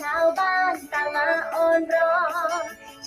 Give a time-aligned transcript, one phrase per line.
[0.00, 2.12] ชาวบ้านต่างมาออนรอ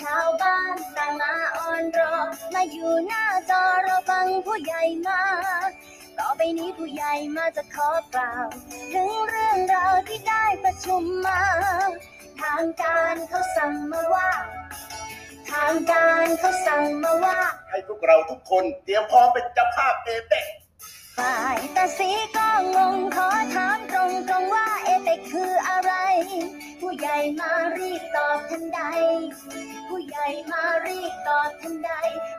[0.01, 2.13] ชาวบ้านต่างมาออนรอ
[2.53, 5.21] มาอยู่หน้าจอเราฟังผู้ใหญ่มา
[6.17, 8.47] ต่อไปนี้ผู้ใหญ่มาจะขอกล่าว
[8.93, 11.41] ถึงเรื่องราวที่ได้ประชุมมา
[12.41, 14.29] ทางการเขาสั่งมาว่า
[15.51, 17.39] ทางการเขาสั่งมาว่า
[17.69, 20.45] ให้พวกเราทุกคนเตรียมพร้อมเป็นเจ้าภาพเอเปก
[21.19, 25.91] ฝ่ายตาสีก็งงขอถามตรงตรงๆว่าเอเปกคืออะไร
[26.81, 28.79] ผู้ใหญ่มารีบตอบทันใด
[29.89, 31.91] ผู้ใหญ่มารีบตอบทันใด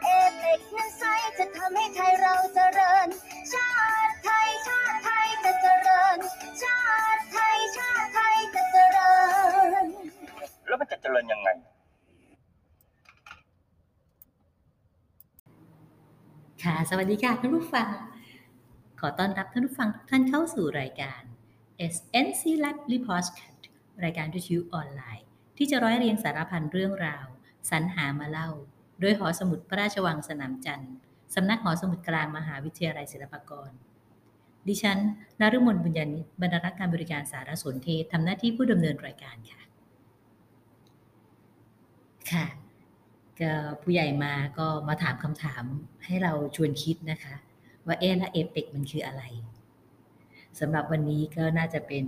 [0.02, 0.08] เอ
[0.38, 1.02] เปกนั้นไซ
[1.38, 3.08] จะทำให้ไทยเราเจริญ
[3.52, 3.70] ชา
[4.06, 6.16] ติไทยชาติไทยจะเจริญ
[6.62, 6.80] ชา
[7.16, 9.12] ติไทยชาติไทยจะเจริ
[9.82, 9.84] ญ
[10.66, 11.48] แล้วมันจะเจริญยังไง
[16.62, 17.88] ค่ะ สวัสดีค่ะท่านผู้ฟัง
[19.00, 21.22] ขอต้อนรับท่านผู้ฟังทุกท่านเข้าสู่รายการ
[21.94, 23.24] SNC Lab Report
[24.04, 27.26] รายการวิทยุออนไลน์ ที่จะร้อยเรียงสารพันเรื่องราว
[27.70, 28.48] สรรหามาเล่า
[29.00, 30.92] โดยหอสมุดพระราชวังสนามจันทร์
[31.34, 33.70] สำนักหอสมุดกลางมหาวิทยาลัยศิลปากร
[34.68, 34.98] ดิฉัน
[35.40, 39.62] นฤมลบุญญาณิบรรณารักการบริการสารสนเทศทำหน้าที่ผู้ดำเนินรายการค่ะ
[42.30, 42.46] ค่ะ
[43.40, 45.62] ก็ผู้ใหญ่มาก็มาถามคำถาม
[46.04, 47.34] ให้เราชวนคิดนะคะ
[47.86, 49.22] ว่าเอ๊ะแล้วเอเปกมันคืออะไร
[50.60, 52.04] สำหรับวันนี้ก็น่าจะเป็น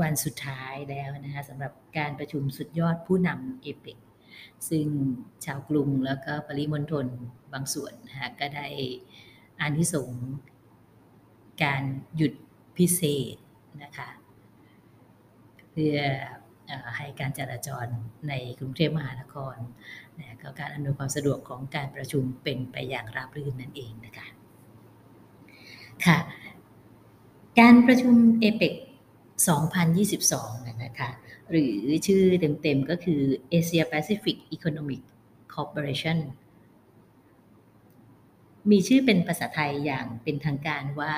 [0.00, 3.98] วันสุดท้ายแล้วนะคะสำหรับการประชุมสุดยอดผู้นำเอเปก
[4.68, 4.86] ซึ่ง
[5.44, 7.06] ชาวกรุงแล้วก็ปริมณฑล
[7.52, 8.68] บางส่วนนะคะก็ได้
[9.60, 10.24] อานิสงส์
[11.62, 11.82] การ
[12.16, 12.32] หยุด
[12.76, 13.02] พิเศ
[13.34, 13.36] ษ
[13.82, 14.08] นะคะ
[15.70, 15.98] เพื่อ
[16.66, 17.86] เอ่อให้การจราจร
[18.28, 19.56] ในกรุงเทพมหานคร
[20.18, 24.26] นะก็การอำนวยความสะดวกของการประชุมเป็นไปอย่างราบรื่นนั่นเองนะคะ
[26.06, 26.18] ค่ะ
[27.60, 28.74] การประชุมเอเปก
[29.90, 31.10] 2022นะนะคะ
[31.50, 31.74] หรือ
[32.06, 33.20] ชื่อเต็มๆก็คือ
[33.52, 35.02] Asia Pacific Economic
[35.54, 36.18] Cooperation
[38.70, 41.14] มีชื่อเป็นภาษาไทยอย่างเป็นทางการว่า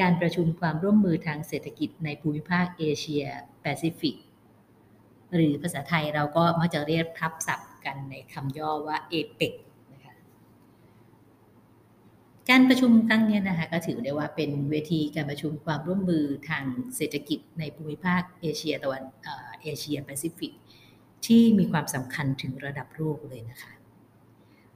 [0.00, 3.24] การประชุมความร่วมมือทางเศรษฐกิจในภูมิภาคเอเชีย
[3.62, 4.16] แปซิฟิก
[5.34, 9.42] หรือภาษาไทยเราก็มักจะเรียกทับศัพท์กันในคำย่อว่าเอเป
[12.50, 16.64] การประชุมครั้งนี้นะคะก็ถือได้ว่าเป็นเวทีการประชุมความร่วมมือทาง
[16.96, 20.52] เศรษฐกิจในภูมิภาคเอเชียตะวันเอ่อเอเชียแปซิฟิก
[21.26, 23.72] ที่มีความสำคัญถึงระดับโลกเลยนะคะ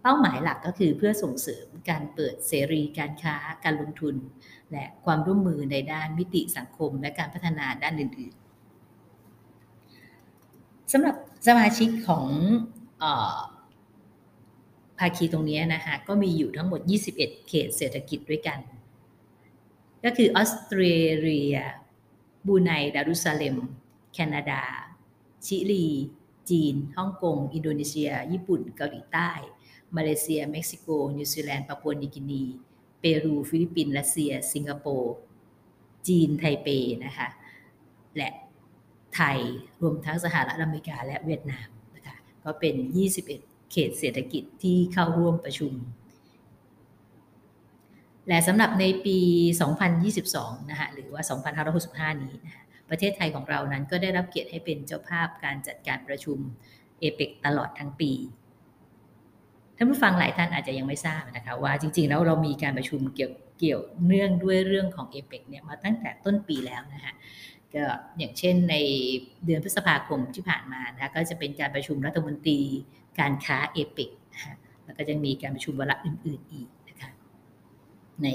[0.03, 4.17] เป้าหมายหลักก็คือเพื่อส่งเสริมการเปิดเสรีการค้าการลงทุน
[4.73, 11.17] และความร่วมมือในด้านมิติสังคมและการพัฒนาด้านอื่นๆสำหรับ
[11.47, 12.27] สมาชิกของ
[15.01, 16.81] ภาคีตรงนี้นะคะก็มีอยู่ทั้งหมด
[17.15, 17.15] 21
[17.49, 18.59] เขตเศรษฐกิจด้วยกัน
[20.05, 20.83] ก็คือออสเตร
[21.19, 21.57] เลีย
[22.47, 23.57] บูไนดารุสซาเลม
[24.13, 24.63] แคนาดา
[25.47, 25.87] ชิลี
[26.51, 29.31] จีน ฮ่องกง อินโดนีเซีย ญี่ปุ่น เกาหลีใต้
[29.97, 32.45] มาเลเซีย เม็กซิโก นิวซีแลนด์ปาปัวนิวกินี
[33.01, 35.15] เปรู ฟิลิปปินส์ รัสเซีย สิงคโปร์
[36.09, 36.69] จีน ไทเป
[37.05, 37.29] นะคะ
[38.17, 38.31] และ
[39.15, 39.39] ไทย
[39.83, 42.75] รวมทั้งสหรัฐอเมริกา และเวียดนาม นะคะ ก็เป็น
[43.17, 45.73] 21 เขตเศรษฐกิจที่เข้าร่วมประชุม
[48.29, 49.19] และสำหรับในปี
[49.95, 51.23] 2022 นะคะหรือว่า
[52.13, 56.39] 2565 นี้นะคะประเทศไทยของเรานั้นก็ได้รับเกียรติให้เป็นเจ้าภาพการจัดการประชุม
[57.01, 58.13] เอเปกตลอดทั้งปี
[59.77, 67.13] ท่านผู้ฟังหลายท่านอาจจะยังไม่ทราบนะคะว่าจริงๆแล้วเรามีการประชุมเกี่ยวเกี่ยวเนื่องด้วยเรื่องของเอเปกเนี่ยมาตั้งแต่ต้นปีแล้วนะคะ
[67.75, 67.85] ก็
[68.19, 68.77] อย่างเช่นใน
[69.45, 72.61] เดือนพฤษภาคมที่ผ่านมานะคะก็จะเป็นการประชุมรัฐมนตรี
[73.21, 74.11] การค้าเอเปก
[74.85, 77.11] แล้วก็จะมีการประชุมวาระอื่น ๆอีกนะคะ
[78.23, 78.29] ใน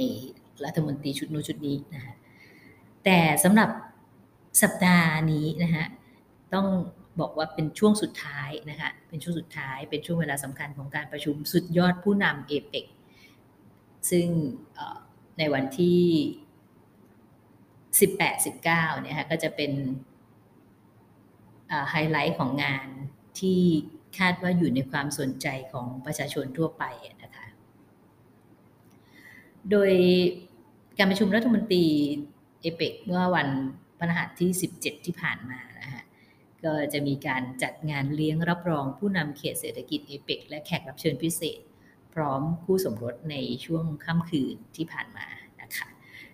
[0.66, 2.14] รัฐมนตรีชุดนู้นชุดนี้นะคะ
[3.06, 3.70] แต่สำหรับ
[4.62, 5.86] สัปดาห์นี้นะคะ
[6.54, 6.68] ต้อง
[7.20, 12.86] บอกว่าเป็นช่วงสุดท้ายนะคะเป็นช่วงสุดท้ายเป็นช่วงเวลาสำคัญของการประชุมสุดยอดผู้นำเอเปก
[14.10, 14.28] ซึ่ง
[15.38, 16.00] ในวันที่
[18.00, 19.72] 18-19เนี่ยค่ะก็จะเป็น
[21.90, 22.88] ไฮไลท์ของงาน
[23.40, 23.60] ที่
[24.18, 26.84] คาดว่าอยู่ในความสนใจของประชาชนทั่วไป
[27.24, 27.46] นะคะ
[29.72, 29.92] โดย
[30.98, 31.86] การประชุมรัฐมนตรี
[32.62, 33.48] เอเปกเมื่อวัน
[33.98, 36.04] พฤหัสที่ 17 ที่ผ่านมานะคะ
[36.64, 41.60] ก็จะมีการจัดงานเลี้ยงรับรองผู้นำเขตเศรษฐกิจเอเปกและแขกรับเชิญพิเศษ
[42.14, 45.26] พร้อมคู่สมรสในช่วงค่ำคืนที่ผ่านมา
[45.62, 45.88] นะคะ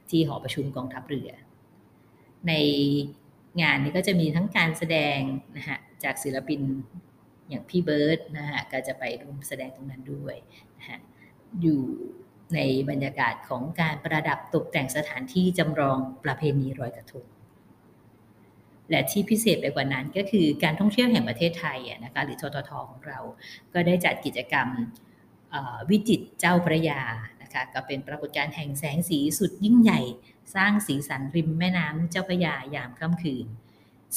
[0.09, 1.31] ที่หอประชุมกองทัพเรือ
[2.47, 2.53] ใน
[3.61, 5.19] งานนี้ก็จะมีทั้งการแสดง
[5.57, 6.61] นะฮะจากศิลปิน
[7.49, 10.35] อย่างพี่เบิร์ดนะฮะก็จะไปร่วมแสดงตรงนั้นด้วย
[10.77, 10.99] นะฮะ
[11.61, 11.81] อยู่
[12.55, 12.59] ใน
[12.89, 17.25] บรรยากาศของการประดับตกแต่งสถานที่จำลองประเพณีรอยกระทง
[18.89, 23.19] และที่พิเศษไปกว่านั้นก็คือการท่องเที่ยวแห่งประเทศไทยนะคะหรือทททของเรา
[23.73, 24.67] ก็ได้จัดกิจกรรม
[25.89, 27.01] วิจิตเจ้าพระยา
[27.53, 30.01] คะก็เป็นปรากฏการณ์แห่งแสงสีสุดยิ่งใหญ่
[30.55, 33.45] สร้างสีสันริมแม่น้ำเจ้าพระยายามค่ำคืน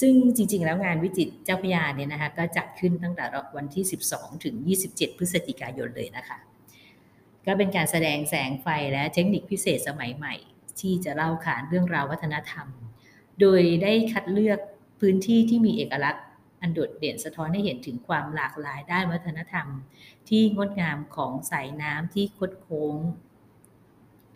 [0.00, 3.24] ซึ่งจริง ๆ แล้วงานวิจิตเจ้าพระยาเนี่ยนะคะก็จัดขึ้นตั้งแต่
[3.56, 4.54] วันที่ 12 ถึง
[4.88, 6.38] 27 พฤศจิกายนเลยนะคะ
[7.46, 10.34] ก็เป็นการแสดงแสงไฟและเทคนิคพิเศษสมัยใหม่
[10.80, 12.66] ที่จะเล่าขานเรื่องราววัฒนธรรม
[13.40, 14.60] โดยได้คัดเลือก
[15.00, 16.24] พื้นที่ที่มีเอกลักษณ์
[16.64, 19.66] อันโดดเด่นสะท้อนให้เห็นถึงความหลากหลายด้านวัฒนธรรม
[20.28, 22.96] ที่งดงามของสายน้ำที่คดโค้ง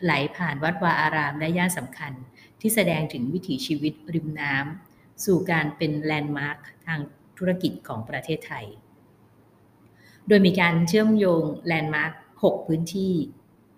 [0.02, 2.12] ไหลผ่านวัดวาอารามและย่านสำคัญ
[2.60, 4.54] ที่แสดงถึงวิถีชีวิตริมน้
[4.88, 7.00] นำสู่การเป็น landmark ทาง
[7.38, 8.66] ธุรกิจของประเทศไทย
[10.28, 12.12] โดยมีการเชื่อมโยง landmark
[12.42, 13.12] 6พื้นที่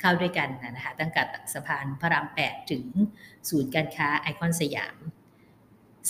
[0.01, 1.23] เข้าด้วยกันนะคะตั้งแต่
[1.55, 2.85] สะพานพระราม 8 ถึง
[3.49, 4.97] ศูนย์การค้าไอคอนสยาม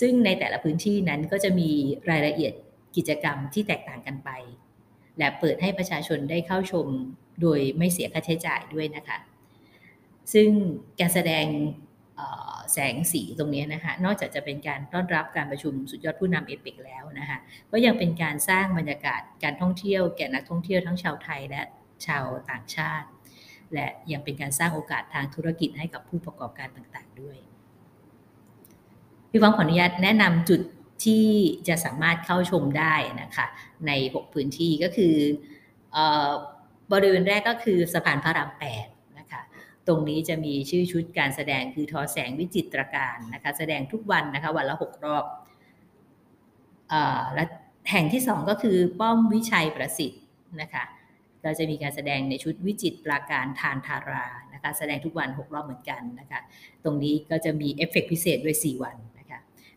[0.01, 1.71] ซึ่งในแต่ละพื้นที่นั้นก็จะมี
[2.11, 2.53] รายละเอียด
[2.97, 4.31] กิจกรรมที่แตกต่างกันไป
[5.19, 6.87] และเปิดให้ประชาชนได้เข้าชม
[7.43, 9.19] โดยไม่เสียค่าใช้จ่ายด้วยนะคะ
[10.33, 10.49] ซึ่ง
[11.01, 11.47] การแสดง
[12.73, 17.39] แสงสีตรงนี้นะคะนอกจากจะเป็นการต้อนรับการประชุมสุดยอดผู้นำเอเปกแล้วนะคะ
[17.73, 21.63] ก็ยังเป็นการสร้างบรรยากาศการท่องเที่ยวแก่นักท่องเที่ยวทั้งชาวไทยและ
[22.07, 23.09] ชาวต่างชาติ
[23.75, 27.39] และยังเป็นการสร้างโอกาสทางธุรกิจให้กับผู้ประกอบการต่างๆด้วย
[29.31, 30.61] พี่ฟ้องขออนุญาตแนะนำจุด
[31.05, 31.27] ที่
[31.69, 33.47] จะสามารถเข้าชมได้นะคะ
[33.87, 35.15] ใน 6 พื้นที่ก็คือ
[36.93, 38.51] บริเวณแรกก็คือสะพานพระราม
[38.85, 39.43] 8นะคะ
[39.87, 45.25] ตรงนี้จะมีชื่อชุดการแสดงคือทอแสงวิจิตรการนะคะแสดงทุกวันนะคะวันละ 6 รอบ
[46.93, 46.95] อ
[47.35, 47.45] และ
[47.91, 50.23] แห่งที่ 2 ก็คือป้อมวิชัยประสิทธิ์
[50.61, 50.85] นะคะ
[51.43, 56.41] เราจะมีการแสดงในชุดวิจิตรปราการธารธารานะคะแสดงทุกวัน 6 รอบเหมือนกันนะคะ
[56.85, 58.97] ตรงนี้ก็จะมีเอฟเฟกพิเศษด้วย 4 วัน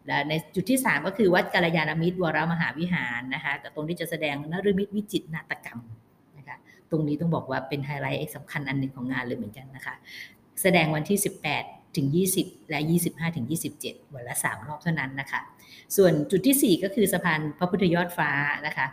[0.07, 5.79] และในจุดที่ 3 ก็คือวัดกัลยาณมิตรวรมหาวิหารนะคะแต่ตรงที่จะแสดงนฤมิตวิจิตรนาฏกรรม
[6.37, 6.57] นะคะ
[6.91, 9.95] ตรงนี้ต้องบอกว่าเป็นไฮไลท์สำคัญอันหนึ่งของงานเลยเหมือนกันนะคะ
[10.61, 11.17] แสดงวันที่
[11.57, 12.07] 18 ถึง
[12.39, 12.79] 20 และ
[13.09, 13.45] 25 ถึง
[13.79, 15.41] 27 วันละ 3 รอบเท่านั้นนะคะ
[15.97, 18.31] ส่วนจุดที่ 4 ก็คือสะพานพระพุทธยอดฟ้า
[18.67, 18.87] นะคะ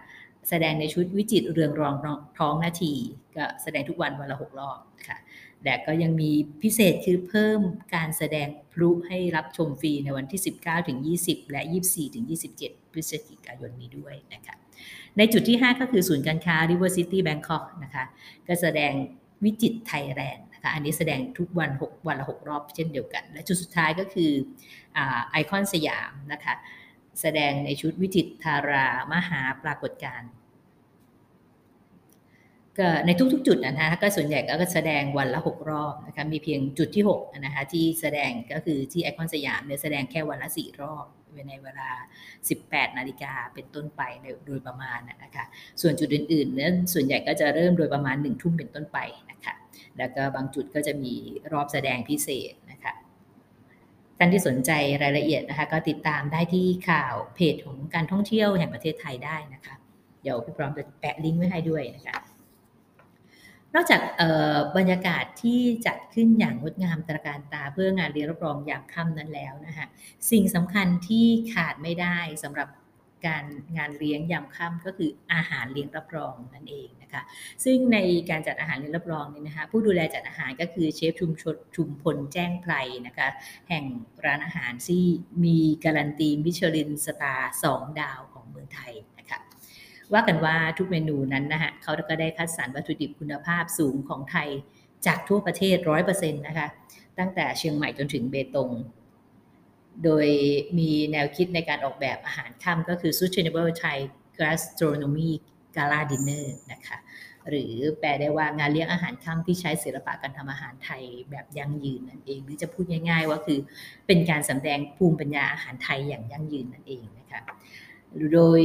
[0.48, 1.94] แสดงในชุดวิจิตเรืองรอง
[2.38, 2.92] ท้องนาที
[3.36, 5.16] ก็แสดงทุกวันวันละ 6 รอบค่ะ
[5.64, 6.30] และก็ยังมี
[6.62, 7.60] พิเศษคือเพิ่ม
[7.94, 12.24] การแสดงพลุให้รับชมฟรีในวันที่ 19ถึง20 และ 24ถึง
[12.58, 14.54] 27 พฤศจิกายนนี้ด้วยนะคะ
[15.16, 18.04] ในจุดที่ 5 ก็คือศูนย์การค้า River City Bangkok นะคะ
[18.46, 18.92] ก็แสดง
[19.44, 24.30] วิจิตรไทยแลนด์นะคะอันนี้แสดงทุกวัน 6 วันละ 6 รอบเช่นเดียวกัน และจุดสุดท้ายก็คือ
[25.30, 26.54] ไอคอนสยามนะคะ
[27.20, 30.30] แสดงในชุดวิจิตรธารามหาปรากฏการณ์
[32.78, 41.06] ก็ในทุกๆ จุดนะคะก็ส่วนใหญ่ก็แสดงวันละ 6 รอบนะคะมีเพียงจุดที่6นะคะที่แสดงก็คือที่ไอคอนสยามเนี่ยแสดงแค่วันละ 4 รอบ
[41.48, 41.90] ในเวลา
[42.42, 44.02] 18 นาฬิกาเป็นต้นไป
[44.46, 45.44] โดยประมาณนะคะ
[45.80, 48.98] ส่วนจุดอื่นๆเนี่ยส่วนใหญ่ก็จะเริ่มโดยประมาณ 1 ทุ่มเป็นต้นไป
[49.30, 49.54] นะคะ
[49.98, 51.14] แล้วก็บางจุดก็จะมี
[51.52, 52.92] รอบแสดงพิเศษนะคะ
[54.18, 54.70] ท่านที่สนใจ
[55.02, 59.74] รายละเอียดนะคะก็ติดตามได้ที่ข่าวเพจของการท่องเที่ยวแห่งประเทศไทยได้นะคะ
[60.22, 62.16] เดี๋ยวพี่พร้อมจะแปะลิงก์ไว้ให้ด้วยนะคะ
[63.74, 64.00] นอกจาก
[64.76, 69.86] บรรยากาศที่จัดขึ้นอย่างงดงามตระการตาเพื่องานเรียนรับรองยามค่ำนั้นแล้วนะคะ
[70.30, 72.68] สิ่งสำคัญที่ขาดไม่ได้สำหรับ
[73.26, 73.44] การ
[73.76, 77.22] งานเลี้ยงยามค่ำก็คืออาหารเลี้ยงรับรองนั่นเองนะคะ
[77.64, 77.98] ซึ่งใน
[78.30, 82.74] การจัดอาหารเลี้ยงรับรองนี่นะคะผู้ดูแลจัดอาหารก็คือเชฟชุมชนชุมพลแจ้งไพร
[83.06, 83.28] นะคะ
[83.68, 83.84] แห่ง
[84.24, 85.04] ร้านอาหารที่
[85.44, 88.92] มีการันตีมิชลินสตาร์สองดาวของเมืองไทย
[90.12, 94.48] ว่ากันว่าทุกเมนูนั้นนะฮะเขาก็ได้คัดสรรวัตถุดิบคุณภาพสูงของไทย
[95.06, 96.68] จากทั่วประเทศร้อยเปอร์เซ็นต์นะคะ
[97.18, 98.70] ตั้งแต่เชียงใหม่จนถึงเบตง
[100.04, 100.26] โดย
[100.78, 103.98] มีแนวคิดในการออกแบบอาหารค่ำก็คือ Sustainable Thai
[104.40, 105.30] Gastronomy
[105.76, 106.98] Gala Dinner นะคะ
[107.48, 113.58] หรือแปลได้ว่างานเลี้ยงอาหารค่ำที่ใช้ศิลปะการทำอาหารไทยแบบยั่งยืนนั่นเอง หรือจะพูดง่ายๆว่าคือ
[114.06, 117.40] เป็นการสำแดงภูมิปัญญาอาหารไทยอย่างยั่งยืนนั่นเองนะคะ
[118.34, 118.62] โดย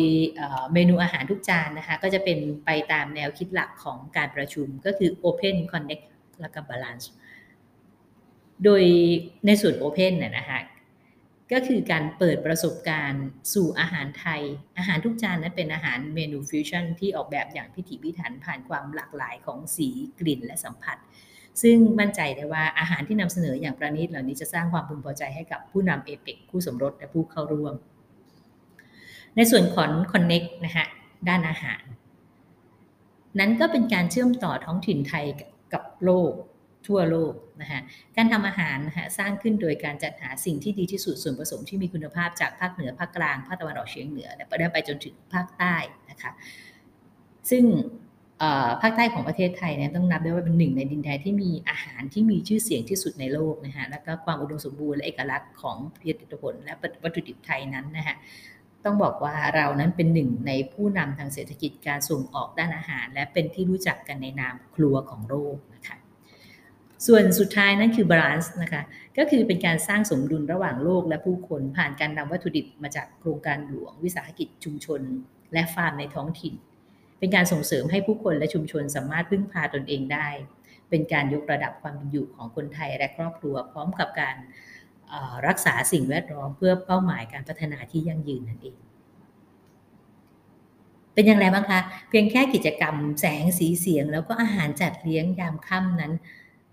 [0.73, 6.05] เมนูอาหารทุกจานนะคะ ก็จะเป็นไปตามแนวคิดหลักของการประชุมก็คือ Open Connect
[6.41, 7.05] และก็ Balance
[8.63, 8.83] โดย
[9.45, 10.59] ในส่วน Open เนี่ยนะคะ
[11.51, 14.41] ก็คือการเปิดประสบการณ์สู่อาหารไทย
[14.77, 19.87] อาหารทุกจานนั้นเป็นอาหารเมนูฟิวชั่นที่ออกแบบอย่างพิถีพิถันผ่านความหลากหลายของสี
[20.19, 20.97] กลิ่นและสัมผัส
[21.61, 27.73] ซึ่งมั่นใจได้ว่าอาหารที่นำเสนออย่างประณีตเหล่านี้จะสร้างความพึงพอใจให้กับผู้นำเอเปกคู่สมรสและผู้เข้าร่วม
[29.35, 30.85] ในส่วนของ Connect นะคะ
[31.29, 31.81] ด้านอาหาร
[33.39, 35.25] นั้นก็เป็นการเชื่อมต่อท้องถิ่นไทย
[35.73, 36.31] กับโลก
[36.87, 37.79] ทั่วโลกนะคะ
[38.15, 45.75] การทำอาหารนะคะสร้างขึ้นโดยการจัดหาสิ่งที่ดีที่สุดส่วนผสมที่มีคุณภาพจากภาคเหนือภาคกลางภาคตะวันออกเฉียงเหนือและได้ไปจนถึงภาคใต้
[46.09, 46.31] นะคะ
[47.49, 47.63] ซึ่ง
[48.81, 56.73] ภาคใต้ของประเทศไทยเนี่ยต้องนับได้ว่าเป็นหนึ่งในดินแดนที่มีอาหารที่มีชื่อเสียงที่สุดในโลกนะคะแล้วก็ความอุดมสมบูรณ์และเอกลักษณ์ของผลิตผลและ
[57.03, 58.15] วัตถุดิบไทยนั้นนะคะ
[58.85, 65.97] ต้องบอกว่าเรานั้นเป็นหนึ่งในผู้นำทางเศรษฐกิจการส่งออกด้านอาหาร และเป็นที่รู้จักกันในนามครัวของโลกนะคะ
[67.07, 68.83] ส่วนสุดท้ายนั้นคือ Balance นะคะ
[69.17, 75.01] ก็คือเป็นการสร้างสมดุลระหว่างโลกและผู้คนผ่านการนำวัตถุดิบมาจากโครงการหลวง วิสาหกิจชุมชน
[75.53, 76.53] และฟาร์มในท้องถิ่น
[77.19, 80.27] เป็นการส่งเสริมให้ผู้คนและชุมชนสามารถพึ่งพาตนเองได้
[80.89, 84.35] เป็นการยกระดับความเป็นอยู่ของคนไทยและครอบครัว พร้อมกับการ
[85.47, 88.77] รักษาสิ่งแวดล้อมเพื่อเป้าหมายการพัฒนาที่ยั่งยืนนั่นเอง
[91.13, 91.79] เป็นอย่างไรบ้างคะ
[92.09, 96.13] เพียงแค่กิจกรรมแสงสีเสียง แล้วก็อาหารจัดเลี้ยงยามค่ำนั้น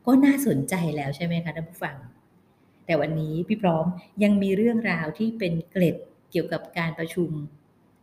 [0.07, 1.97] ก็น่าสนใจแล้วใช่ไหมคะท่านผู้ฟัง
[2.87, 3.87] แต่วันนี้พี่พร้อม
[4.23, 5.97] ยังมีเรื่องราวที่เป็นเกล็ด
[6.31, 7.31] เกี่ยวกับการประชุม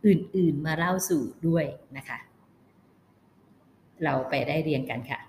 [0.06, 1.64] อื่นๆมาเล่าสู่ด้วย
[1.96, 2.18] นะคะ
[4.04, 5.20] เราไปได้เรียงกันค่ะ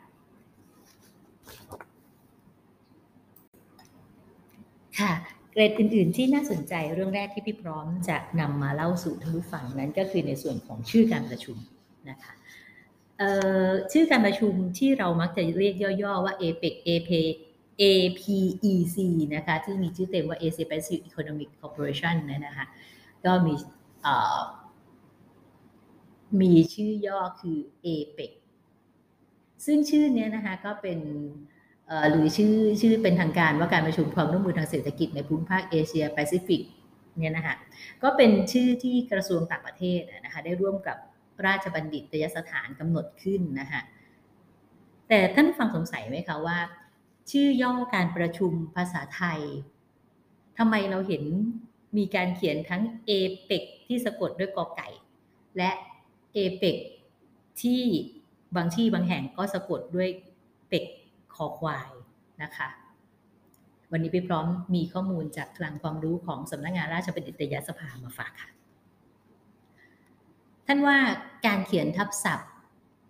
[5.00, 5.14] ค่ะ
[5.52, 11.58] เกรดอื่น ๆ ที่น่าสนใจเรื่องแรกที่พี่พร้อมจะนำมาเล่าสู่ท่านผู้ฟังนั้นก็คือในส่วนของชื่อการประชุม
[12.10, 12.34] นะคะ
[13.92, 17.10] ชื่อการประชุมที่เรามักจะเรียกย่อ ๆ ว่า APEC AP
[17.82, 18.96] APEC
[19.36, 22.66] นะคะที่มีชื่อเต็มว่า Asia Pacific Economic Cooperation นะคะ
[23.26, 23.54] ก็มี
[26.42, 28.32] มีชื่อย่อคือ APEC
[29.66, 31.00] ซึ่งชื่อนี้นะคะก็เป็น
[32.10, 36.62] หรือชื่อชื่อเป็นทางการว่าการประชุมความร่วมมือทางเศรษฐกิจในภูมิภาคเอเชียแปซิฟิก
[37.20, 37.56] เนี่ยนะคะ
[38.04, 40.98] ก็เป็นชื่อที่กระทรวงต่างประเทศนะคะได้ร่วมกับ
[41.46, 43.82] ราชบัณฑิตยสถานกำหนดขึ้นนะคะ
[45.10, 46.58] แต่ท่านฟังสงสัยไหมคะว่า
[47.32, 49.40] ชื่อย่อการประชุมภาษาไทย
[50.58, 51.24] ทำไมเราเห็น
[51.98, 53.12] มีการเขียนทั้งเอ
[53.46, 54.90] เปกที่สะกดด้วยกอไก่
[55.58, 55.72] และ
[56.34, 56.78] เอเปก
[57.62, 57.82] ที่
[58.56, 60.10] บางที่บางแห่งก็สะกดด้วย
[60.70, 60.84] เป็ก
[61.44, 61.92] อควาย
[62.44, 62.70] นะคะ
[63.92, 64.46] วันนี้ไปพร้อม
[64.76, 68.50] มีข้อมูลจากคลังความรู้ของสำนักงงานราชบัณฑิตยสภามาฝากค่ะ
[70.68, 70.98] ท่านว่า
[71.46, 72.52] การเขียนทับศัพท์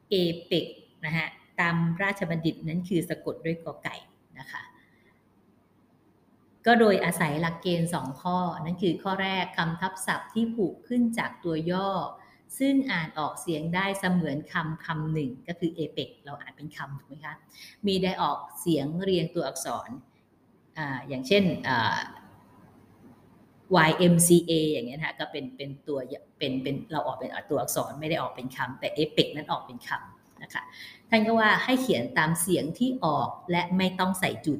[0.10, 0.68] เอเปก
[1.06, 1.28] นะฮะ
[1.60, 3.96] ตามราชบัณฑิตนั้นคือสะกดด้วยกอไก่
[4.40, 4.62] นะคะ
[6.66, 11.90] ก็โดยอาศัยหลักเกณฑ์ 2 ข้อ นั่นคือข้อแรกคำทับศัพท์ที่ผูกขึ้นจากตัวย่อ
[12.60, 17.36] ซึ่งอ่านออกเสียงได้เสมือนคำคำหนึ่ง ก็คือเอเปกเราอ่านเป็นคำถูกไหมคะ
[17.88, 19.90] มีได้ออกเสียงเรียงตัวอักษร
[20.78, 21.44] ออย่างเช่น
[23.90, 26.00] YMCA อย่างเงี้ยนะคะก็เป็นเป็นตัว
[26.38, 30.64] เป็นเป็นเราออกเป็นตัวอักษรไม่ได้ออกเป็นคำแต่เอเปกนั้นออกเป็นคำนะคะ
[31.10, 34.60] ท่านก็ว่าให้เขียนตามเสียงที่ออกและไม่ต้องใส่จุด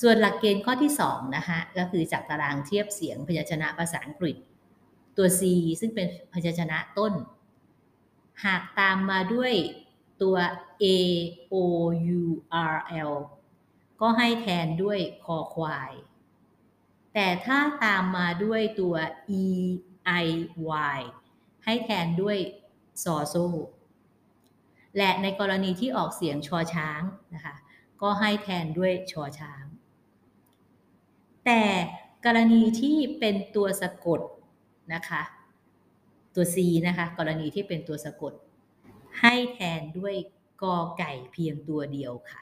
[0.00, 4.36] ส่วนหลักเกณฑ์ข้อที่2นะคะก็คือจากตารางเทียบเสียงพยัญชนะภาษาอังกฤษ
[5.18, 5.42] ตัว C
[5.80, 7.12] ซึ่งเป็นพยัญชนะต้น
[8.44, 9.52] หากตามมาด้วย
[10.22, 10.36] ตัว
[10.82, 10.84] A
[11.54, 11.56] O
[12.20, 12.22] U
[12.74, 12.76] R
[13.10, 13.14] L
[14.00, 15.92] ก็ให้แทนด้วยคอควาย
[17.14, 18.94] แต่ถ้าตามมาด้วยตัว
[19.42, 19.44] E
[20.24, 20.26] I
[20.96, 21.00] Y
[21.64, 22.38] ให้แทนด้วย
[23.02, 23.34] ซอโซ
[24.96, 27.02] และในกรณีที่ออกเสียงชอช้าง
[27.34, 27.54] นะคะ
[28.02, 29.64] ก็ให้แทนด้วยชอช้าง
[31.46, 31.62] แต่
[32.24, 34.20] กรณีที่เป็นตัวสะกด
[34.94, 35.22] นะคะ
[36.34, 38.32] ตัว C นะคะ กรณีที่เป็นตัวสะกด
[39.20, 40.14] ให้แทนด้วย
[40.62, 42.40] กอไก่เพียงตัวเดียวค่ะ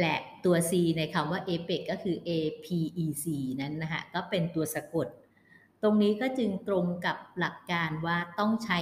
[0.00, 3.24] และตัว C ในคำว่า APEC ก็คือ APEC
[3.60, 5.08] นั้นนะคะก็เป็นตัวสะกด
[5.82, 8.78] ตรงนี้ก็จึงตรงกับหลักการว่าต้องใช้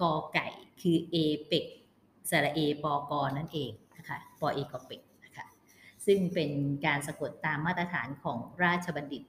[0.00, 0.46] กอไก่
[0.80, 1.64] คือ APEC
[2.30, 5.46] สระเอปอกอนั่นเองนะคะปอเอกอเป็กนะคะ
[6.06, 6.50] ซึ่งเป็น
[6.86, 9.22] การสะกดตามมาตรฐานของราชบัณฑิต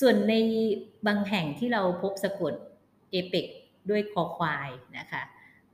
[0.00, 0.34] ส่วนใน
[1.06, 2.54] บางแห่งที่เราพบสะกด
[3.10, 3.46] เอเปก
[3.90, 4.68] ด้วยคอควาย
[4.98, 5.22] นะคะ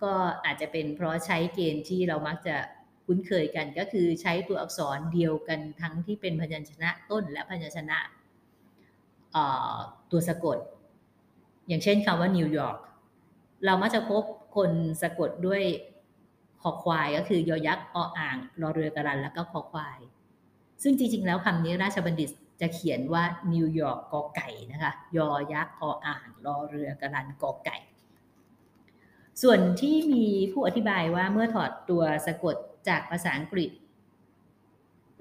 [0.03, 0.13] ก็
[0.45, 2.57] อาจจะเป็นเพราะใช้เกณฑ์ที่เรามักจะ
[3.07, 7.99] คุ้นเคยกันก็คือใช้ตัวอักษรเดียวกันทั้งที่เป็นพยัญชนะต้นและพยัญชนะ
[10.11, 10.59] ตัวสะกด
[11.69, 12.79] อย่างเช่นคำว่านิวยอร์ก
[13.65, 14.23] เรามักจะพบ
[14.57, 14.71] คน
[15.03, 15.63] สะกดด้วย
[16.63, 19.99] คอควายก็คือยอยักษ์ออ่างรอเรือกระรันแล้วก็คอควาย
[20.83, 27.77] ซึ่งจริงๆแล้วคำนี้ราชบัณฑิต จะเขียนว่านิวยอร์กกอไก่นะคะยอยักษ์ออ่างรอเรือกระดันกอไก่
[29.43, 32.57] ส่วนที่มีผู้อธิบายว่าเมื่อถอดตัวสะกด
[32.88, 33.71] จากภาษาอังกฤษ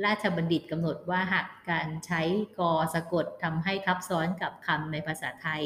[0.06, 2.22] ราชบัณฑิตกำหนดว่าหากการใช้
[2.60, 5.64] กอสะกดทำให้ทับซ้อนกับคำในภาษาไทย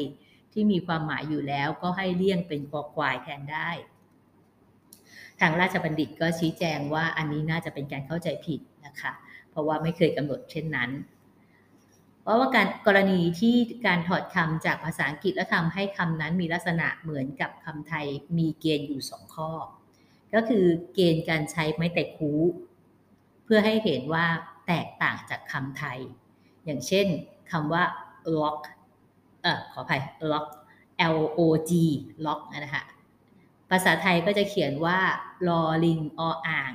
[0.52, 3.70] ที่มีความหมายอยู่แล้วก็ให้เลี่ยงเป็นกอควายแทนได้
[5.40, 9.12] ทางราชบัณฑิตก็ชี้แจงว่าอันนี้น่าจะเป็นการเข้าใจผิดนะคะ
[9.50, 10.90] เพราะว่าไม่เคยกำหนดเช่นนั้น
[12.22, 18.06] เพราะว่าการกรณีที่การถอดคำจากภาษาอังกฤษแล้วทำให้คำนั้นมีลักษณะเหมือนกับคำไทย
[18.38, 19.50] มีเกณฑ์อยู่สองข้อ
[20.34, 20.64] ก็คือ
[20.94, 22.32] เกณฑ์การใช้ไม้แต่คู
[23.44, 24.26] เพื่อให้เห็นว่า
[24.66, 25.98] แตกต่างจากคำไทย
[26.64, 27.06] อย่างเช่น
[27.50, 27.84] คำว่า
[28.36, 28.58] lock
[29.42, 30.00] เอ่อขออภัย
[30.32, 30.46] lock
[31.14, 31.72] L O G
[32.26, 32.84] lock นะคะ
[33.70, 34.98] ภาษาไทยก็จะเขียนว่า
[35.48, 36.74] ลอลิงออ่าง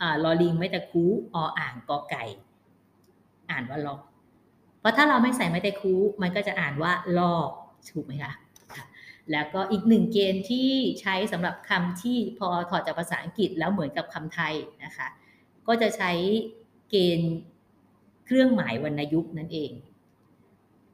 [0.00, 2.24] อ่าลอลิงไม่แต่คูออ่างกอไก่
[3.50, 4.00] อ่านว่าล็อก
[4.84, 7.50] เพราะถ้าเราไม่ใส่ไม่แต่คูมันก็จะอ่านว่าลอก
[7.90, 8.32] ถูกไหมคะ
[9.32, 15.08] แล้วก็อีกหนึ่งเกณฑ์ที่ใช้สำหรับคำที่พอถอดจากภาษาอังกฤษแล้วเหมือนกับคำไทยนะคะ
[15.66, 16.12] ก็จะใช้
[16.90, 17.32] เกณฑ์
[18.26, 19.70] เครื่องหมายวรรณยุกต์นั่นเอง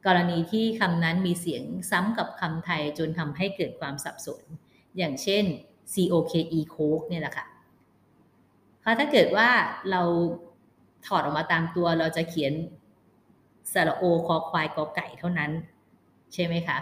[0.05, 4.41] กรณีที่คำนั้นมีเสียงซ้ำกับคำไทยจนทำให้เกิดความสับสน
[4.97, 5.43] อย่างเช่น
[5.93, 7.45] COKE Coke เนี่ยแหละค่ะ
[8.99, 9.49] ถ้าเกิดว่า
[9.91, 10.01] เรา
[11.07, 12.53] ถอดออกมาตามตัวเราจะเขียน
[13.73, 15.51] สระโอคอควายกอไก่เท่านั้น
[16.33, 16.77] ใช่ไหมคะ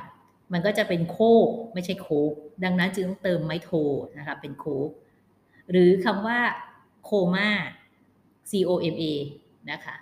[0.54, 2.32] มันก็จะเป็นโคกไม่ใช่โคก
[2.64, 3.72] ดังนั้นจึงต้องเติมไม้โท
[4.18, 4.90] นะคะเป็นโคก
[5.72, 6.40] หรือคำว่า
[7.04, 7.50] โคมา
[8.50, 9.04] C O M A
[9.72, 9.96] นะคะ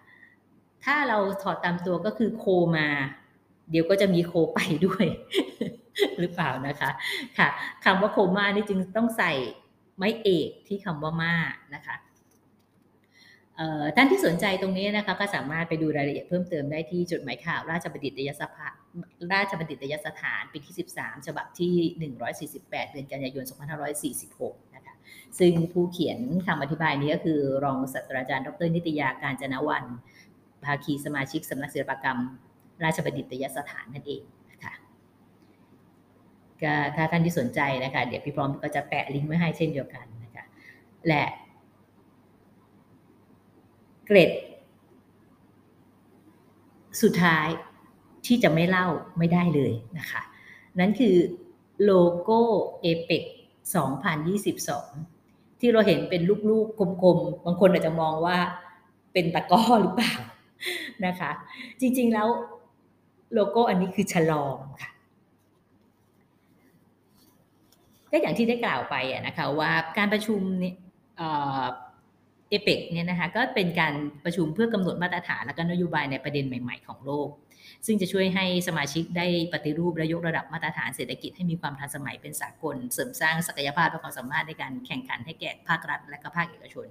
[0.84, 2.88] ถ้าเราถอดตามตัวก็คือโคมา
[3.70, 5.06] เดี๋ยวก็จะมีโคไปด้วย
[6.20, 6.90] หรือเปล่านะคะ
[7.38, 7.48] ค่ะ
[7.86, 9.32] คำว่าโคมานี่จึงต้องใส่
[9.98, 11.34] ไม้เอกที่คำว่ามา
[11.76, 11.96] นะคะ
[13.96, 18.68] ท่านที่สนใจตรงนี้นะคะก็สามารถไปดูรายละเอียดเพิ่มเติมได้ที่จดหมายข่าวราชบัณฑิตยสภา
[19.34, 21.74] ราชบัณฑิตยสถานปีที่ 13 ฉบับที่
[22.34, 23.44] 148 เดือนกันยายน
[24.10, 24.96] 2546 นะคะ
[25.40, 29.84] ซึ่งผู้เขียนคำอธิบายนี้ก็คือรองศาสตราจารย์ ดร นิตยาการจนวัน
[30.64, 32.20] ภาคีสมาชิกสำนักศิลปกรรม
[32.84, 34.22] ราชบัณฑิตยสถานนั่นเอง
[34.52, 34.74] นะคะ
[36.62, 40.46] ก็ถ้าท่านที่สนใจนะคะ เดี๋ยวพี่พร้อมก็จะแปะลิงก์ไว้ให้เช่นเดียวกันนะคะ
[41.08, 41.24] และ
[44.08, 44.32] เกรด
[47.02, 47.48] สุดท้าย
[48.26, 50.22] ที่จะไม่เล่าไม่ได้เลยนะคะ
[50.80, 51.15] นั่นคือ
[51.84, 52.39] โลโก้
[52.82, 53.24] เอเปก
[54.82, 58.38] 2022 ที่เราเห็นเป็นลูกๆกลมๆ บางคนอาจจะมองว่า
[59.13, 60.13] เป็นตะก้อหรือเปล่า
[61.06, 61.32] นะคะ
[61.80, 62.28] จริงๆแล้ว
[63.34, 64.91] โลโก้อันนี้คือฉลองค่ะ
[68.12, 68.96] ก็อย่างที่ได้กล่าวไป
[69.28, 70.76] นะคะว่าการประชุมเนี่ย
[72.50, 73.94] เอเปกเนี่ยนะคะก็เป็นการ
[74.26, 77.30] ประชุมเพื่อกำหนดมาตรฐานและก็นโยบายในประเด็นใหม่ ๆ ของโลก
[77.86, 86.88] ซึ่งจะช่วยให้สมาชิกได้ปฏิรูปและยกระดับมาตรฐานเศรษฐกิจให้มีความทันสมัยเป็นสากล เสริมสร้างศักยภาพและความสามารถในการแข่งขันให้แก่ภาครัฐ และก็ภาคเอกชน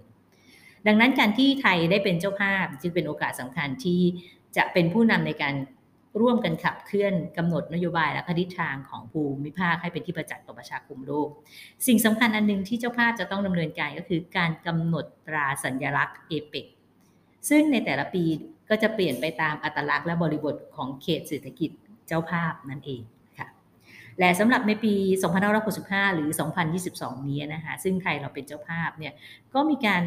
[0.87, 4.01] ดังนั้นการที่ไทยได้เป็นเจ้าภาพจึงเป็นโอกาสสำคัญที่
[4.57, 5.55] จะเป็นผู้นำในการ
[6.21, 11.29] ร่วมกันขับเคลื่อนกำหนดนโยบายและทิศทางของภูมิภาคให้เป็นที่ประจักษ์ต่อประชาคมโลก
[11.87, 16.67] สิ่งสำคัญอันหนึ่งที่เจ้าภาพจะต้องดำเนินการก็คือการกำหนดตราสัญลักษณ์เอเปก
[17.49, 18.25] ซึ่งในแต่ละปี
[18.69, 21.71] ก็จะเปลี่ยนไปตามอัตลักษณ์และบริบทของเขตเศรษฐกิจ
[22.07, 23.03] เจ้าภาพนั่นเอง
[23.39, 23.49] ค่ะ
[24.19, 24.95] และสำหรับในปี
[25.55, 26.31] 2565 หรือ
[26.79, 29.13] 2022 นี้นะคะ ซึ่งไทยเราเป็นเจ้าภาพเนี่ย
[29.55, 30.05] ก็มีการ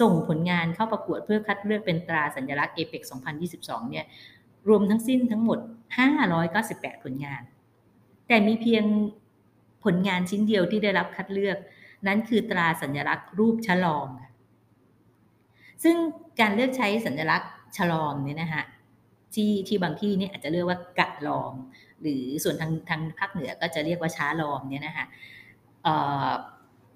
[0.00, 3.02] ส่งผลงานเข้าประกวดเพื่อคัดเลือกเป็นตราสัญลักษณ์เอเปก
[3.46, 4.04] 2022 เนี่ย
[4.68, 5.58] รวมทั้งสิ้นทั้งหมด
[6.30, 7.42] 598 ผลงาน
[8.28, 8.84] แต่มีเพียง
[9.84, 11.58] ผลงานชิ้นเดียวที่ได้รับคัดเลือก
[12.06, 14.06] นั้นคือตราสัญลักษณ์รูปฉลอง
[15.84, 15.96] ซึ่ง
[16.40, 18.64] การเลือกใช้สัญลักษณ์ฉลองเนี่ยนะฮะ
[19.34, 21.54] ที่ที่บางที่นี่อาจจะเรียกว่ากะลอม
[22.00, 25.06] หรือส่วนทางทางภาคเหนือก็จะเรียกว่าช้าลอมเนี่ยนะคะ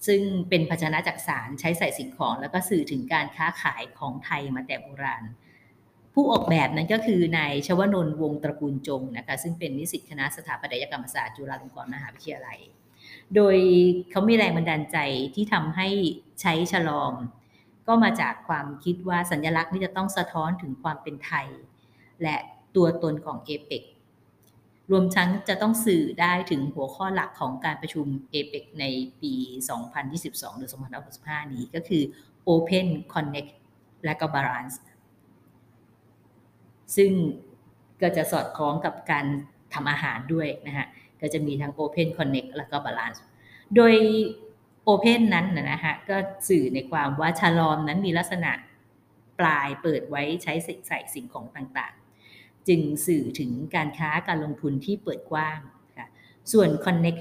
[0.07, 5.23] ซึ่งเป็นภาชนะจักสารใช้ใส่สิ่งของ แล้วก็สื่อถึงการค้าขายของไทยมาแต่โบราณ
[6.19, 12.59] ผู้ออกแบบนั้นก็คือนายชวนนท์วงตระกูลจงนะคะซึ่งเป็นนิสิตคณะสถาปัตยกรรมศาสตร์จุฬาลงกรณ์มหาวิทยาลัย
[13.35, 13.57] โดย
[14.11, 14.99] เขามีแรงบันดาลใจ
[15.35, 15.89] ที่ทำให้
[16.41, 17.15] ใช้ฉลอม
[17.89, 21.47] ก็มาจากความคิดว่าสัญลักษณ์นี้จะต้องสะท้อนถึงความเป็นไทย
[22.23, 22.37] และ
[22.77, 23.83] ตัวตนของเอเปก
[24.91, 28.85] รวมทั้งจะต้องสื่อได้ถึงหัวข้อหลักของการประชุมเอเปกใน
[29.23, 29.33] ปี
[29.97, 30.71] 2022 หรือ
[31.11, 32.03] 2065 นี้ก็คือ
[32.49, 33.51] Open Connect
[34.05, 34.77] และก็ Balance
[36.97, 37.11] ซึ่ง
[38.03, 39.27] ก็จะสอดคล้องกับการ
[39.75, 40.87] ทำอาหารด้วยนะฮะ
[41.21, 43.21] ก็จะมีทั้ง Open Connect แล้วก็ Balance
[43.77, 43.95] โดย
[44.89, 46.17] Open นั้นนะฮะ ก็
[46.49, 48.53] สื่อในความว่าชาลอมนั้นมีลักษณะ
[49.41, 50.55] ปลายเปิดไว้ใช้
[50.89, 55.59] ใส่สิ่งของต่างๆ จึงสื่อถึงการค้าการลงทุนที่เปิดกว้าง
[55.99, 56.09] ค่ะ
[56.53, 57.21] ส่วน Connect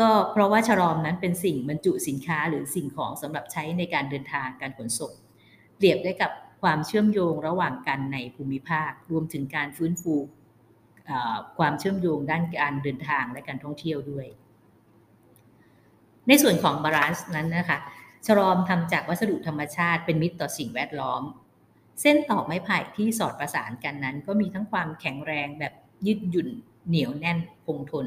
[0.06, 5.12] ็เพราะว่าชะลอมนั้นเป็นสิ่งบรรจุสินค้าหรือสิ่งของสำหรับใช้ในการเดินทางการขนส่ง
[5.76, 6.30] เปรียบได้กับ
[6.64, 10.14] ความเชื่อมโยงระหว่างกันในภูมิภาค รวมถึงการฟื้นฟู
[11.58, 14.26] ความเชื่อมโยงด้านการเดินทางและการท่องเที่ยวด้วย
[16.28, 17.78] ในส่วนของ Balance นั้นนะคะ
[18.26, 21.22] ชะลอมทำจากวัสดุธรรมชาติเป็นมิตรต่อสิ่งแวดล้อม
[22.00, 25.72] เส้นตอกไม้ไผ่ที่สอดประสานกันนั้น ก็มีทั้งความแข็งแรงแบบ
[26.06, 26.48] ยืดหยุ่น
[26.88, 28.06] เหนียวแน่นคงทน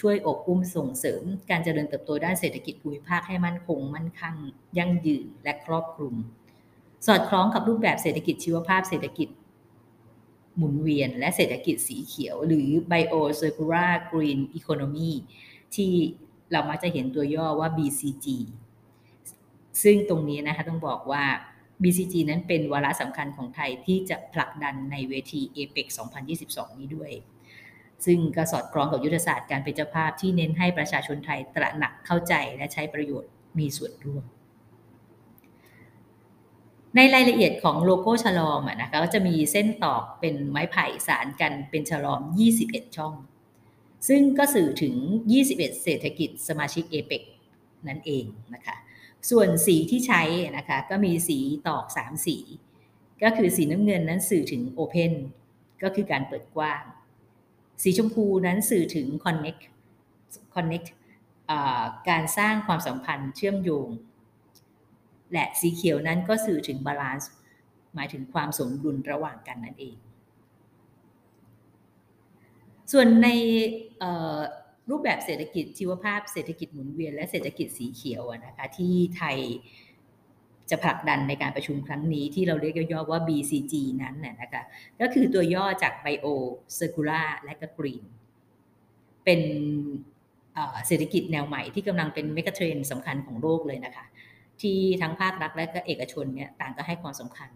[0.00, 4.34] ช่วยอบอุ้มส่งเสริม การเจริญเติบโตด้านเศรษฐกิจภูมิภาคให้มั่นคง มั่นคง
[4.78, 6.14] ยั่งยืนและครอบคลุม
[7.06, 9.28] สอดคล้องกับรูปแบบเศรษฐกิจชีวภาพเศรษฐกิจ
[10.56, 15.12] หมุนเวียน และเศรษฐกิจสีเขียว หรือ Bio Circular Green Economy
[15.74, 15.92] ที่
[16.52, 18.26] เรามักจะเห็นตัวย่อว่า BCG
[19.82, 21.24] ซึ่งตรงนี้นะคะต้องบอกว่า
[21.82, 25.86] BCG นั้นเป็นวาระสำคัญของไทยที่จะผลักดันในเวที APEC
[26.34, 27.12] 2022 นี้ด้วย
[28.04, 34.24] ซึ่งก็สอดคล้องกับยุทธศาสตร์การเป็นเจ้าภาพที่เน้นให้ประชาชนไทยตระหนักเข้าใจและใช้ประโยชน์มีส่วนร่วม
[36.96, 42.20] ในรายละเอียดของโลโก้ฉลอมนะคะก็จะมีเส้นตอกเป็นไม้ไผ่สารกันเป็นฉลอม
[42.58, 43.14] 21 ช่อง
[44.08, 44.94] ซึ่งก็สื่อถึง
[45.38, 47.22] 21 เศรษฐกิจสมาชิกเอเปก
[47.88, 48.76] นั่นเองนะคะ
[49.30, 50.22] ส่วนสีที่ใช้
[50.56, 52.36] นะคะก็มีสีตอก 3 สี
[53.22, 55.12] ก็คือสีน้ำเงินนั้นสื่อถึง Open
[55.82, 56.82] ก็คือการเปิดกว้าง
[57.82, 59.62] สีชมพูนั้นสื่อถึง Connect
[60.54, 60.88] Connect
[62.08, 63.88] การสร้างความสัมพันธ์เชื่อมโยง
[65.32, 67.26] และสีเขียวนั้นก็สื่อถึง Balance
[67.94, 69.96] หมายถึงความสมดุลระหว่างกันนั่นเอง
[72.92, 73.28] ส่วนใน
[74.90, 79.36] รูปแบบเศรษฐกิจชีวภาพเศรษฐกิจหมุนเวียนและเศรษฐกิจสีเขียวนะคะที่ไทย
[80.70, 84.62] จะผลักดันในการประชุมครั้งนี้ที่เราเรียกย่อๆว่า BCG นั้นนะคะ
[85.00, 86.26] ก็คือตัวย่อจาก Bio
[86.78, 88.04] Circular และก็ Green
[89.24, 89.40] เป็น
[90.86, 94.04] เศรษฐกิจแนวใหม่ที่กำลังเป็นเมกะเทรนสำคัญของโลกเลยนะคะ
[94.62, 97.50] ที่ทั้งภาครัฐและก็เอกชนเนี่ยต่างก็ให้ความสำคัญ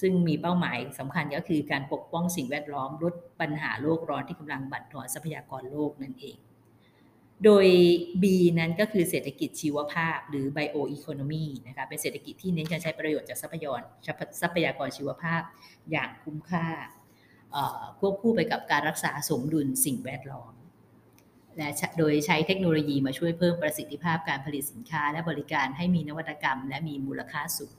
[0.00, 6.36] ซึ่งมีเป้าหมายสำคัญก็คือการปกป้องสิ่งแวดล้อมลดปัญหาโลกร้อนที่กำลังบั่นทอนทรัพยากรโลกนั่นเอง
[7.44, 7.66] โดย
[8.22, 8.24] B
[8.58, 13.80] นั้นก็คือเศรษฐกิจชีวภาพ หรือ bio economy นะคะเป็นเศรษฐกิจที่เน้นการใช้ประโยชน์จากทรัพยากร
[14.42, 15.42] ทรัพยากรชีวภาพ
[15.90, 16.66] อย่างคุ้มค่า
[17.98, 20.52] ควบคู่ไปกับการรักษาสมดุลสิ่งแวดล้อม
[21.58, 21.68] และ
[21.98, 27.74] โดยใช้เทคโนโลยีมาช่วยเพิ่มประสิทธิภาพการผลิตสินค้า และบริการให้มีนวัตกรรม และมีมูลค่าสูง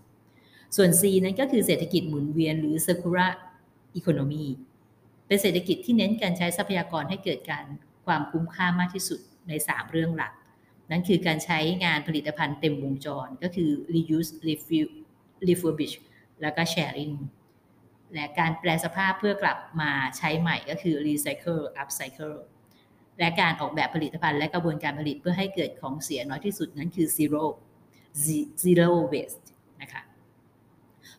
[0.76, 3.32] ส่วน C นั้นก็คือเศรษฐกิจหมุนเวียนหรือ circular
[4.00, 4.46] economy
[5.28, 7.66] เป็นเศรษฐกิจที่เน้นการใช้ทรัพยากรให้เกิดการ
[8.06, 10.34] ความคุ้มค่ามากที่สุดใน 3 เรื่องหลัก
[10.92, 14.32] นั่นคือการใช้งานผลิตภัณฑ์เต็มวงจร ก็คือ reuse
[15.48, 15.96] refurbish
[16.42, 17.14] แล้วก็ sharing
[18.14, 22.38] และการแปลสภาพเพื่อกลับมาใช้ใหม่ก็คือ recycle upcycle
[23.20, 27.44] และการออกแบบผลิตภัณฑ์และกระบวนการผลิตเพื่อให้เกิดของเสียน้อยที่สุดนั้นคือ zero
[28.64, 29.46] zero waste
[29.82, 30.02] นะคะ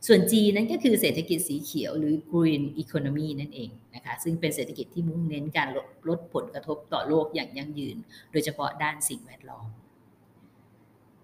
[0.07, 7.97] ส่วน G นั้นก็คือเศรษฐกิจสีเขียวหรือ green economy นั่นเองนะคะซึ่งเป็นเศรษฐกิจที่มุ่งเน้นการลดลดผลกระทบต่อโลกอย่างยั่งยืน
[8.33, 9.67] โดยเฉพาะด้านสิ่งแวดล้อม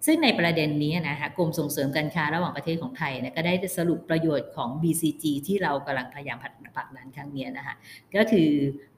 [0.07, 7.75] ซึ่งในประเด็นนี้นะคะกรมส่งเสริมการค้าระหว่างประเทศของไทยนะก็ได้สรุปประโยชน์ของ BCG ที่เรากำลังพยายามผลักดันครั้งนี้นะคะ
[8.15, 8.49] ก็คือ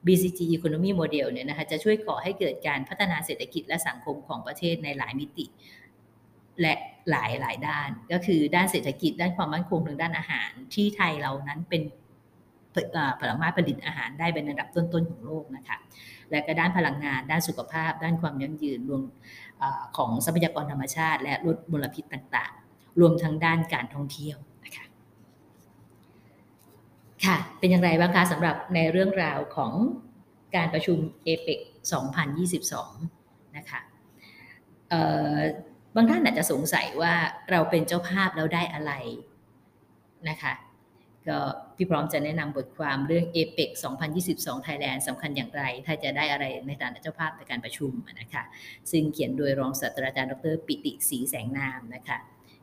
[0.06, 5.46] BCG Economy Model เนี่ยนะคะจะช่วยก่อให้เกิดการพัฒนาเศรษฐกิจและสังคมของประเทศในหลายมิติ
[6.60, 6.74] และ
[7.10, 11.82] หลายหลายด้าน ก็คือด้านเศรษฐกิจด้านความมั่นคงทางด้านอาหารที่ไทยเรานั้นเป็น
[13.20, 15.76] ผลไม้ผลิตอาหารได้เป็นอันดับต้นๆของโลกนะคะ
[16.30, 19.02] และก็ด้านพลังงาน ด้านสุขภาพ ด้านความยั่งยืนรวม
[19.96, 24.84] ของทรัพยากรธรรมชาติ และลดมลพิษต่างๆ รวมทั้งด้านการท่องเที่ยวนะคะ
[27.24, 29.72] ค่ะ เป็นอย่างไรบ้างคะสำหรับในเรื่องราวของ
[30.56, 31.60] การประชุมเอเปก
[32.78, 33.80] 2022 นะคะ
[35.94, 37.14] บางท่านอาจจะสงสัยว่า
[37.50, 38.92] เราเป็นเจ้าภาพแล้วได้อะไร
[40.28, 40.52] นะคะ
[41.28, 41.38] ก็
[41.76, 43.70] พี่พร้อมจะแนะนำบทความเรื่อง APEC
[44.18, 48.42] 2022 Thailand สำคัญอย่างไร ถ้าจะได้อะไรในฐานะเจ้าภาพในการประชุมนะคะ
[48.90, 52.18] ซึ่งเขียนโดยรองศาสตราจารย์ดรปิติศรีแสงนามนะคะ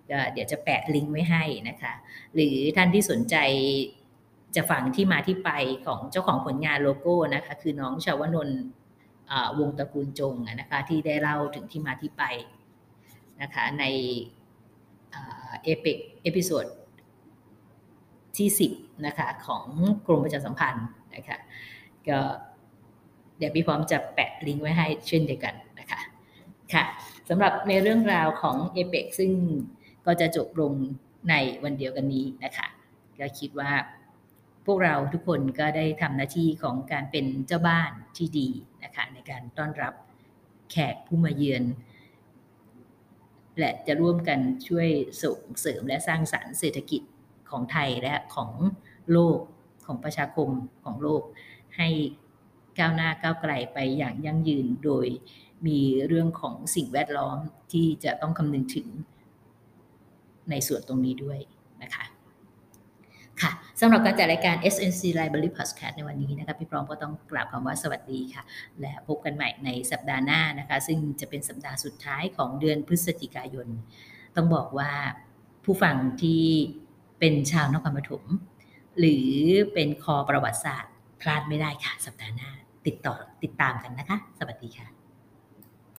[0.10, 1.94] ก็เดี๋ยวจะแปะลิงก์ไว้ให้นะคะ
[2.36, 3.36] หรือท่านที่สนใจ
[4.56, 5.52] จะฟังที่มาที่ไป
[5.86, 8.62] ของเจ้าของผลงานโลโก้นะคะ คือน้องชาวนนท์
[9.60, 12.24] วงตระกูลจงนะคะที่ได้เล่าถึงที่มาที่ไป
[13.42, 13.84] นะคะใน
[15.64, 16.66] เอพิก Episode
[18.40, 19.66] ที่ 10นะคะของ
[20.06, 21.38] กรมประชาสัมพันธ์นะคะ
[22.08, 22.20] ก็
[23.38, 26.00] เดี๋ยวพี่พร้อมจะแปะลิงก์ไว้ให้เช่นเดียวกันนะคะ
[26.74, 26.84] ค่ะ
[27.30, 29.32] สำหรับในเรื่องราวของ a p e ปซึ่ง
[30.06, 30.74] ก็จะจบลง
[31.30, 32.68] ในวันเดียวกันนี้นะคะ
[33.20, 33.72] ก็คิดว่า
[34.66, 38.50] พวกเราทุกคนก็ได้ทำหน้าที่ของการเป็นเจ้าบ้านที่ดี
[38.84, 39.94] นะคะในการต้อนรับ
[40.72, 41.64] แขกผู้มาเยือน
[43.60, 44.90] และจะร่วมกันช่วย
[45.24, 47.02] ส่งเสริมและสร้างสารรค์เศรษฐกิจ
[47.52, 48.52] ของไทยและของ
[49.12, 49.40] โลก
[49.86, 50.50] ของประชาคม
[50.84, 51.24] ของโลก
[51.78, 51.88] ให้
[52.80, 55.08] ก้าวหน้าก้าวไกลไปอย่างยั่งยืนโดย
[55.68, 57.38] มีเรื่องของสิ่งแวดล้อม
[57.72, 58.88] ที่จะต้องคำนึงถึง
[60.50, 61.40] ในส่วนตรงนี้ด้วย
[61.84, 62.06] นะคะ
[63.42, 68.44] ค่ะสำหรับการจัดรายการ SNC Library Podcast ในวันนี้นะคะพี่พร้อมก็ต้องกล่าวคำว่าสวัสดีค่ะ
[68.82, 73.68] และพบกันใหม่ในสัปดาห์หน้านะคะ ซึ่งจะเป็นสัปดาห์สุดท้ายของเดือนพฤศจิกายน
[74.36, 74.92] ต้องบอกว่า
[75.64, 76.44] ผู้ฟังที่
[77.20, 78.24] เป็นชาวนครปฐม
[79.00, 79.30] หรือ
[79.74, 82.50] เป็นคอประวัติศาสตร์พลาดไม่ได้ค่ะ สัปดาห์หน้า
[82.86, 84.97] ติดต่อติดตามกันนะคะ สวัสดีค่ะ